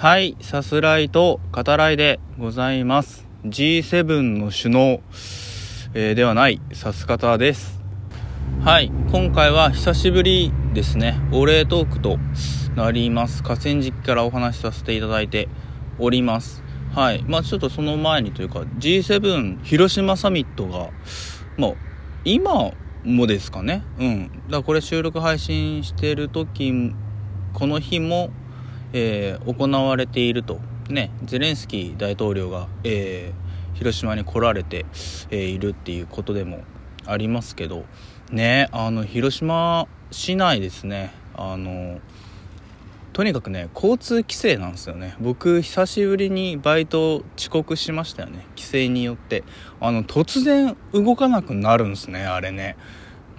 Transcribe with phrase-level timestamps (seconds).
[0.00, 3.28] はい、さすらいと語らいでございます。
[3.44, 5.00] G7 の首脳、
[5.92, 7.82] えーではない、さす方です。
[8.64, 12.16] はい、今回は久しぶりですね、お礼トークと
[12.76, 13.42] なります。
[13.42, 15.50] 河川敷からお話しさせていただいて
[15.98, 16.64] おります。
[16.94, 20.88] はい、まあちょっとその前にというか、G7 広島サミットが、
[21.58, 21.72] まあ
[22.24, 22.70] 今
[23.04, 24.28] もですかね、うん。
[24.28, 26.94] だからこれ収録配信してる時、
[27.52, 28.30] この日も、
[28.92, 34.84] えー行われていると、ね、ゼレンスキー大統領が、えー広島に来られて、
[35.30, 36.64] えーいるっていうことでも
[37.06, 37.84] ありますけど。
[38.30, 41.12] ねあの広島市内ですね。
[41.34, 41.98] あの
[43.12, 45.16] とにかくね交通規制なんですよね。
[45.20, 48.46] 僕久しぶりにバイト遅刻しましたよね。
[48.50, 49.42] 規制によって。
[49.80, 52.76] あの突然動かなくなるんですねあれね。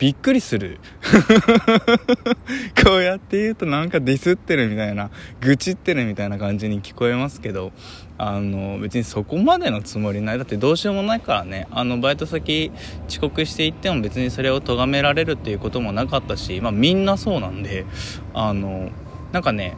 [0.02, 0.80] びっくりする。
[2.84, 5.12] こうやって言うとなんかディスってるみたいな
[5.42, 7.72] 愚痴ってるみたいな感じに聞こえますけど
[8.18, 10.40] あの別にそこまでのつもりない。
[10.40, 11.68] だってどうしようもないからね。
[11.70, 12.72] あのバイト先
[13.08, 17.86] 遅刻していっても別にそれを咎められるっていうこともなかったしまあみんなそうなんで
[18.34, 18.90] あの
[19.34, 19.76] なんかね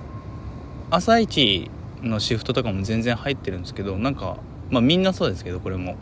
[0.90, 1.70] 朝一
[2.02, 4.38] のシフトとかも全然入ってるんですけどなんか
[4.70, 5.98] まあみんなそうですけどこれも。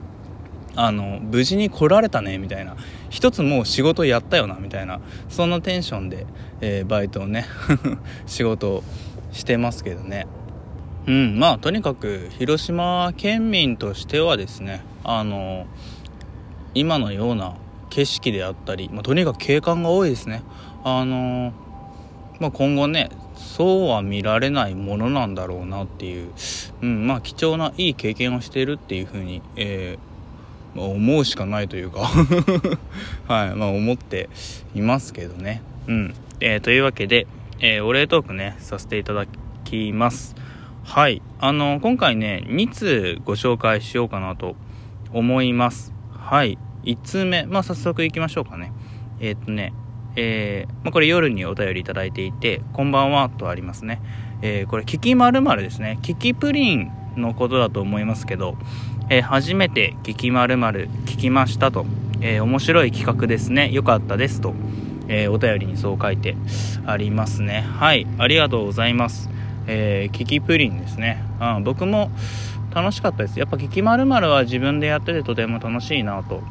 [0.76, 2.76] あの無事に来られたねみたいな。
[3.10, 5.00] 一つもう仕事やったよなみたいな。
[5.30, 6.26] そんなテンションで、
[6.62, 7.46] えーバイトをね
[8.26, 8.84] 仕事を
[9.32, 10.28] してますけどね。
[11.08, 15.66] うんまあとにかく広島県民としてはですねあの
[16.76, 17.56] 今のような
[17.90, 20.44] 景色であったり、まあ、とにかく景観が多いですね。
[20.84, 21.54] あの
[22.40, 26.32] まあ、今後ねそうは見られないものなんだろうなっていう、
[26.82, 30.11] うん、まあ貴重ないい経験をしているっていうふうに、えー
[30.76, 32.02] まあ思うしかないというか。
[33.28, 33.56] はい。
[33.56, 34.30] まあ思って
[34.76, 35.62] いますけどね。
[35.88, 37.28] うん、えーというわけで、
[37.60, 39.26] えーお礼トークねさせていただ
[39.64, 40.36] きます。
[40.84, 41.22] はい。
[41.40, 44.56] あの今回ね2通ご紹介しようかなと
[45.14, 45.94] 思います。
[46.12, 46.58] はい。
[46.84, 47.46] 1通目。
[47.46, 48.72] まあ早速いきましょうかね。
[49.20, 49.74] えっ、とね
[50.16, 54.02] えーまあ、これ夜にお便りいただいていて「こんばんは」とありますね、
[54.42, 56.00] えーこれ「キキまるですね。
[56.02, 58.58] キキプリンのことだと思いますけど、
[59.10, 60.56] えー初めて「キキまる
[61.06, 61.86] 聞きましたと、
[62.22, 63.72] えー面白い企画ですね。
[63.72, 64.54] よかったですと、
[65.08, 66.36] えーお便りにそう書いて
[66.86, 67.66] ありますね。
[67.78, 68.08] はい。
[68.18, 69.30] ありがとうございます。
[69.68, 72.12] えーキキプリンですね、うん、僕も
[72.74, 73.40] 楽しかったです。
[73.40, 76.42] やっぱキキまるは自分でやっててとても楽しいなと。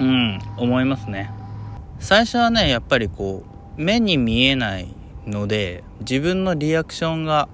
[0.00, 1.30] うん思いますね。
[1.98, 3.44] 最初はねやっぱりこ
[3.76, 4.88] う目に見えない
[5.26, 7.48] ので自分のリアクションが、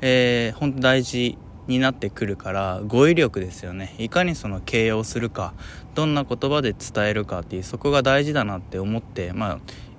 [0.00, 1.36] えー、本当大事
[1.68, 3.94] になってくるから語彙力ですよね。
[3.98, 5.52] いかにその形容するか
[5.94, 9.58] どんな言葉で伝えるかっていうそこが大事だなって思ってまあ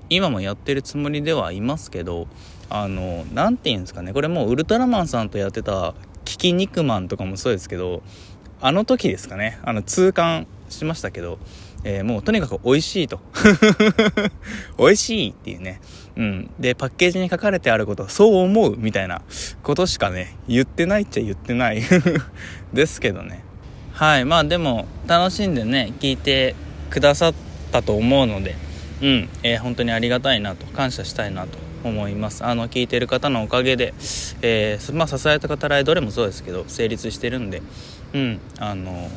[0.10, 2.28] 今もやってるつもりではいますけど
[2.70, 4.12] あの何て言うんですかね。
[4.12, 5.94] これもうウルトラマンさんとやってた
[6.26, 8.02] 「キキ肉マン」とかもそうですけど
[8.62, 9.60] あの時ですかね。
[9.64, 11.40] あの痛感しましたけど、
[11.84, 13.20] えーもうとにかく美味しいと。
[14.78, 15.80] 美味しいっていうね。
[16.18, 16.52] うん。
[16.60, 19.22] でパッケージに書かれてあることはそう思うみたいな
[19.64, 21.82] ことしかね言ってないっちゃ言ってない。
[22.74, 23.44] ですけどね。
[23.94, 24.26] はい。
[24.26, 26.56] まあでも楽しんでね聞いて
[26.90, 27.34] くださっ
[27.72, 28.56] たと思うので
[29.02, 32.44] うん、えー本当にありがたいなと感謝したいなと思います。
[32.44, 33.94] あの聞いてる方のおかげで、
[34.42, 37.62] えーまあ、支えた方らどれもそうですけど成立してるんで
[38.14, 38.40] うん。
[38.60, 39.10] あの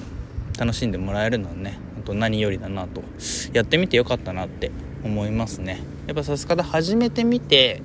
[0.58, 3.02] 楽しんでもらえるのはね本当何よりだなと
[3.52, 4.72] やってみてよかったなって
[5.04, 5.80] 思いますね。
[6.06, 7.80] やっぱさすがで始めてみて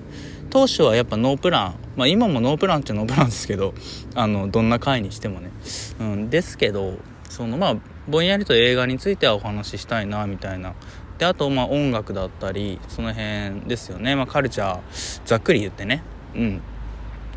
[0.50, 3.74] 当初はやっぱノープランまあ今もノープランっちゃノープランですけど
[4.16, 5.52] あのどんな回にしてもね、
[6.00, 6.94] うん、ですけど
[7.30, 7.76] そのまあ
[8.08, 10.74] ぼんやりと映画についてはお話ししたいなみたいな。
[11.20, 16.04] であとまあ音楽だったりその辺ですよね、まあ、カルチャーざっくり言ってね。
[16.36, 16.62] うん。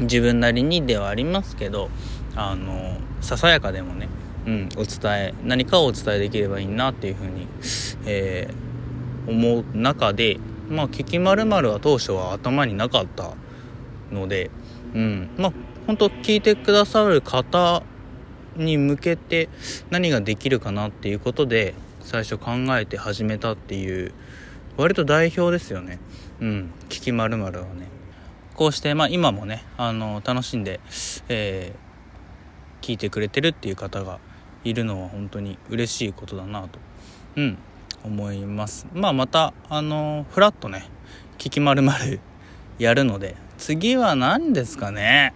[0.00, 1.90] 自分なりにではありますけど
[2.34, 4.08] あのささやかでもね、
[4.46, 7.46] うん、お伝え何かをお伝えできればいいなっていうふうに、
[8.06, 8.70] えー
[9.26, 13.34] 思う中でまあ「聞きまるは当初は頭になかった
[14.12, 14.50] ので、
[14.94, 15.52] うん、まあ
[15.86, 17.82] 本当聞いてくださる方
[18.56, 19.48] に向けて
[19.90, 24.12] 何ができるかなっていうことで最初考えて始めたっていう
[24.76, 25.98] 割と代表ですよね。
[26.40, 27.60] うん「聞きまるはね。
[28.54, 30.80] こうしてまあ今もねあの楽しんで、
[31.28, 31.90] えー
[32.80, 34.20] 聞いてくれてるっていう方が
[34.64, 36.78] いるのは本当に嬉しいことだなと。
[37.36, 37.58] うん
[38.02, 38.86] 思います。
[38.94, 40.88] まあまたあのフラッとね
[41.38, 41.82] 「聞きまる
[42.78, 45.34] やるので次は何ですかね。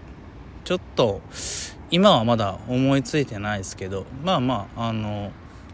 [0.65, 1.21] ちょっと
[1.91, 5.31] 今はまだ思いついてないですけどまあまああの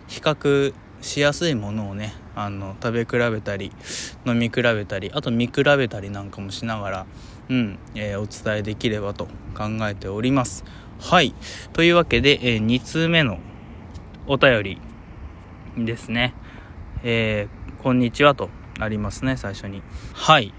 [0.08, 3.72] 比較しやすいものをねあの食べ比べたり
[4.26, 7.06] 飲み比べたりあと見比べたりなんかもしながら
[7.48, 10.64] うん、えー、お伝えできればと考えております。
[11.00, 11.34] はい。
[11.72, 13.38] というわけで、えー、2通目の
[14.26, 14.80] お便り
[15.78, 16.34] ですね。
[17.02, 19.82] えー、こんにちはとありますね、最初に。
[20.12, 20.52] はい。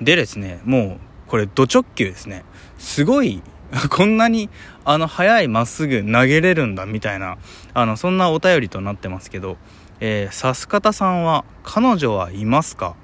[0.00, 2.44] でですね、もう、これ、ド直球ですね。
[2.78, 3.42] すごい、
[3.90, 4.48] こんなに、
[4.84, 7.36] あの、速いまっすぐ投げれるんだ、みたいな、
[7.74, 9.56] あの、そんなお便りとなってますけど、
[9.98, 12.94] えー、さす方さんは、彼女はいますか？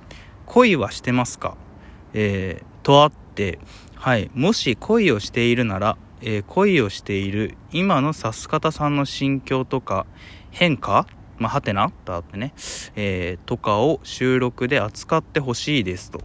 [0.47, 1.57] 恋はしてますか？
[2.15, 3.59] えー、とあって、
[3.97, 10.07] はい、もし恋をしているなら、えー、恋をしている今のさす方さんの心境とか
[10.51, 11.07] 変化？
[11.37, 12.55] まあ、はてなとあってね、
[12.95, 16.21] えー、とかを収録で扱ってほしいですと。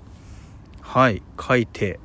[0.82, 2.00] はい、書いて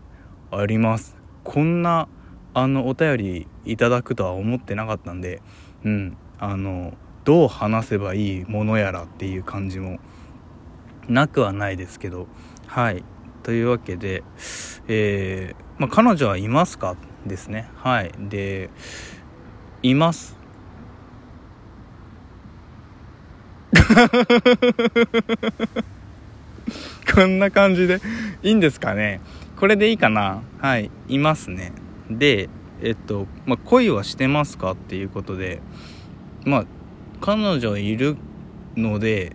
[0.51, 1.15] あります。
[1.45, 2.09] こんな、
[2.55, 5.43] あの、お便りいただくとは思ってなかったんで、
[5.85, 6.95] うん、あの、
[7.25, 9.99] どう話せばいいものやらっていう感じも
[11.07, 12.27] なくはないですけど、
[12.67, 13.05] はい。
[13.43, 14.25] というわけで、
[14.89, 16.97] えー、まあ、彼女はいますか？
[17.27, 17.69] ですね。
[17.77, 18.13] はい。
[18.19, 18.71] で、
[19.83, 20.37] います。
[27.15, 28.01] こんな感じで
[28.43, 29.21] いいんですかね。
[29.57, 30.43] これでいいかな。
[30.59, 30.91] はい。
[31.09, 31.73] いますね。
[32.11, 32.49] で
[32.83, 35.61] えっと、まあ、恋はしてますかっていうことで
[36.45, 36.65] まあ
[37.21, 38.17] 彼女いる
[38.77, 39.35] ので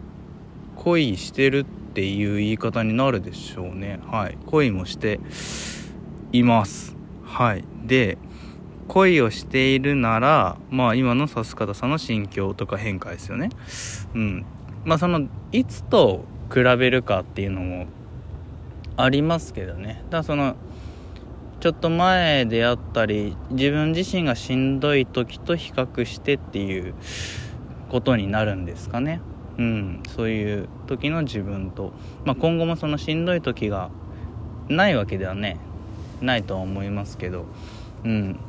[0.75, 3.99] 恋してるっていう言い方になるでしょうね。
[4.05, 4.37] はい。
[4.45, 5.19] 恋もして
[6.31, 6.98] います。
[7.29, 7.63] はい。
[7.85, 8.17] で
[8.87, 13.49] 恋をしているならまあ今の指す方さんの心境とか変化ですよね。
[14.15, 14.45] うん。
[14.83, 17.85] まあそのいつと比べるかっていうのも
[18.97, 20.01] ありますけどね。
[20.05, 20.55] だからその
[21.59, 26.95] ちょっと前であったり自分自身がしんどい時と比較してっていう
[27.89, 29.21] ことになるんですかね。
[29.57, 30.03] うん。
[30.15, 31.93] そういう時の自分と、
[32.25, 33.91] まあ、今後もそのしんどい時が
[34.67, 35.59] ないわけではね
[36.21, 37.45] ないとは思いますけど
[38.03, 38.39] うん。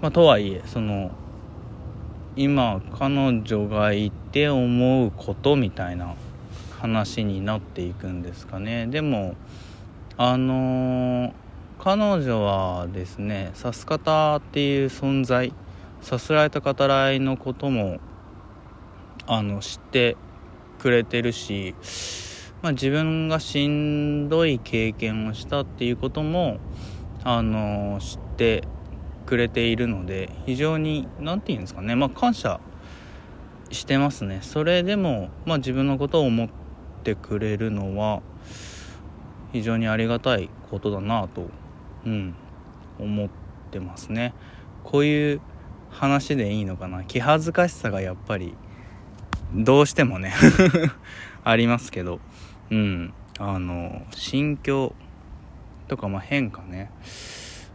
[0.00, 1.10] まあ、とはいえその
[2.36, 6.14] 今彼女がいて思うことみたいな
[6.78, 8.86] 話になっていくんですかね。
[8.86, 9.34] でも
[10.16, 11.32] あのー、
[11.78, 15.52] 彼女はですねさす方っていう存在
[16.00, 17.98] さすられた方らいのことも
[19.26, 20.16] あの知って
[20.78, 21.74] くれてるし、
[22.62, 26.58] まあ、自分がしんどい経験をしたっていうことも
[27.24, 28.64] あの知って
[29.24, 31.94] くれているので非常に何て言うんですかね。
[31.94, 32.60] まあ感謝
[33.70, 34.40] してますね。
[34.42, 36.48] それでも、まあ、自分のことを思っ
[37.02, 38.20] てくれるのは
[39.52, 41.46] 非常にありがたいことだなと、
[42.04, 42.34] うん、
[42.98, 43.28] 思っ
[43.70, 44.34] てますね。
[44.84, 45.40] こういう
[45.90, 47.04] 話でいいのかな。
[47.04, 48.54] 気恥ずかしさがやっぱり
[49.54, 50.34] どうしてもね
[51.42, 52.20] ありますけど。
[52.70, 53.14] うん。
[53.38, 54.94] あの心境
[55.88, 56.90] とかまあ変化ね。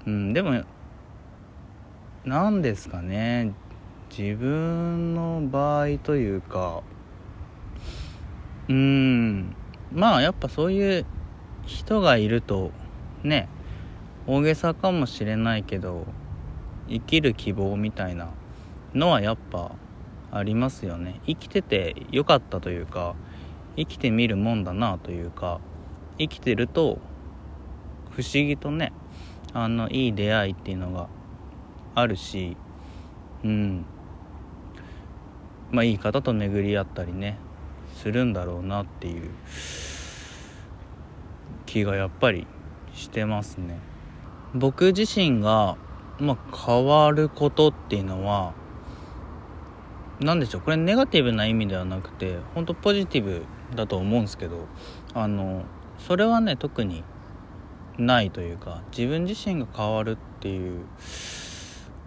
[0.05, 0.33] うん。
[0.33, 0.63] でも
[2.23, 3.53] 何ですかね。
[4.17, 6.81] 自分の場合というか
[8.69, 9.55] うん。
[9.91, 11.05] まあやっぱそういう
[11.65, 12.71] 人がいると
[13.23, 13.49] ね
[14.27, 16.05] 大げさかもしれないけど
[16.87, 18.29] 生きる希望みたいな
[18.93, 19.71] のはやっぱ
[20.31, 21.21] ありますよね。
[21.25, 23.15] 生きててよかったというか
[23.77, 25.59] 生きてみるもんだなというか
[26.17, 26.99] 生きてると
[28.11, 28.93] 不思議とね
[29.53, 31.07] あのいい出会いっていうのが
[31.95, 32.55] あるし
[33.43, 33.85] うん。
[35.71, 37.37] まあいい方と巡り合ったりね
[37.95, 39.31] するんだろうなっていう
[41.65, 42.45] 気がやっぱり
[42.93, 43.79] してますね。
[44.53, 45.75] 僕自身が、
[46.19, 48.53] まあ、変わることっていうのは
[50.21, 50.61] 何でしょう？
[50.61, 54.67] これネガティブな意味ではなくて本当ポジティブだと思うんですけど
[55.13, 55.63] あの
[55.97, 57.03] それはね特に
[57.97, 60.85] ないというか自分自身が変わるっていう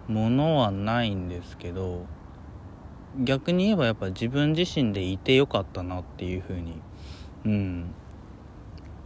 [0.07, 2.05] ものはないんですけど
[3.17, 6.81] 逆に言えばやっぱ自分自身でいてよかったなっていうふうに
[7.45, 7.93] うん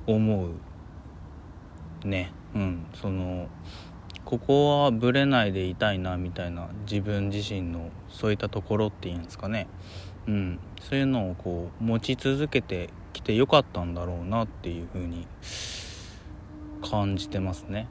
[0.06, 2.32] 思うね。
[2.54, 3.48] うんその
[4.26, 9.68] ここはぶれないでいたいなみたいな自分自身のそういったところっていうんですかね。
[10.28, 10.60] うん。
[10.82, 15.28] そういうのをこう持ち続けてきてよかったんだろうなっていうふうに
[16.82, 17.88] 感じてますね。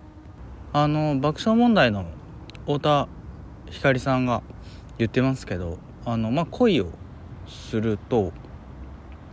[0.73, 2.07] あの爆笑問題の
[2.67, 3.09] 太田
[3.71, 4.43] 光さんが
[4.99, 6.89] 言ってますけどあの、まあ、恋を
[7.47, 8.33] すると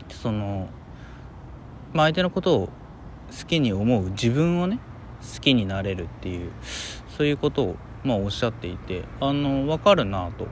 [0.09, 0.67] その、
[1.93, 4.79] まあ、相手のことを好きに思う自分をね
[5.33, 6.51] 好きになれるっていう
[7.17, 10.47] そういうことを、まあ、おっしゃっていてあの分かるなと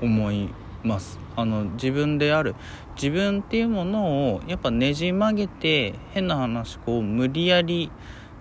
[0.00, 0.50] 思い
[0.86, 1.18] ます。
[1.36, 2.54] あの自分である。
[2.94, 7.90] 自分っていうものをやっぱねじ曲げて変な話こう無理やり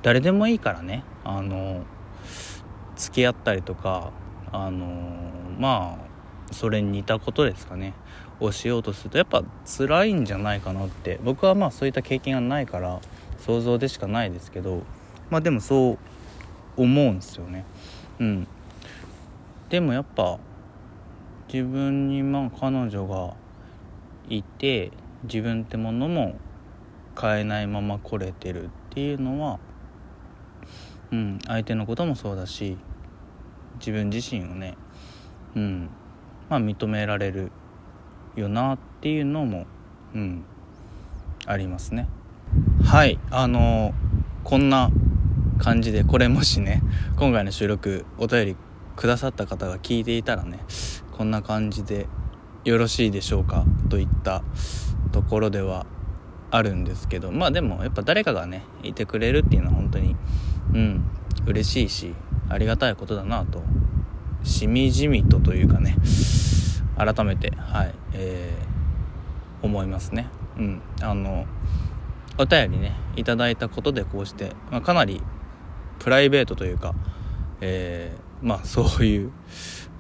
[0.02, 1.04] 誰でもいいからね。
[1.24, 1.84] あの
[2.96, 4.12] 付き合ったりとか
[4.52, 4.88] あの
[5.60, 7.94] まあそれに似たことですかね。
[8.40, 11.20] をしようとするとやっぱ辛いんじゃないかなって。
[11.24, 13.00] 僕はまあそういった経験がないから
[13.40, 14.84] 想像でしかないですけど
[15.30, 15.98] まあでもそう
[16.78, 17.66] 思うんですよね。
[18.20, 18.48] うん。
[19.70, 20.38] でもやっぱ
[21.52, 23.36] 自分にまあ彼女が
[24.30, 24.92] いて
[25.24, 26.36] 自分ってものも
[27.20, 29.60] 変えないまま来れてるっていうのは
[31.12, 32.78] うん相手のこともそうだし
[33.80, 34.76] 自分自身をね
[35.56, 35.90] うん
[36.50, 37.52] まあ認められる
[38.36, 39.66] よなっていうのも
[40.14, 40.46] うん
[41.46, 42.08] ありますね。
[42.84, 43.94] はいあの
[44.44, 44.90] こんな
[45.60, 46.82] 感じでこれもしね
[47.18, 48.58] 今回の収録お便り
[48.96, 50.60] くださった方が聞いていたらね
[51.18, 52.08] こんな感じで
[52.66, 53.64] よろしいでしょうか？
[53.90, 54.44] といった
[55.14, 55.86] ところでは
[56.52, 57.32] あるんですけど。
[57.32, 60.18] まあでもやっぱ誰かがねいてくれるっていうのは本当に
[60.74, 61.06] うん
[61.46, 62.14] 嬉しいし
[62.50, 63.64] ありがたいことだなと
[64.44, 65.96] しみじみとというかね
[66.98, 70.28] 改めてはいえー、思いますね。
[70.58, 70.82] うん。
[71.02, 71.46] あの
[72.38, 75.22] お便りねいただいたことでこうして、まあ、かなり
[76.00, 76.94] プライベートというか、
[77.62, 79.32] えー、まあそういう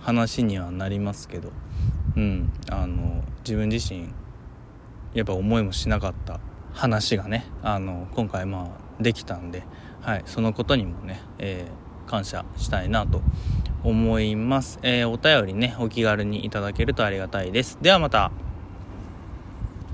[0.05, 1.51] 話にはなりますけど、
[2.15, 4.07] うん、あの自分自身
[5.15, 6.39] やっぱ思いもしなかった
[6.73, 9.63] 話がねあの今回まあできたんで、
[10.01, 13.23] はい、そのことにもね、えー、感謝したいなと
[13.83, 17.79] 思います、えー、お便りねお気軽にいただけるとありがたいです。
[17.81, 18.44] ではまた。